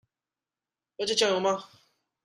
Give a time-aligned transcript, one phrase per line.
[0.97, 1.69] 要加醬油嗎？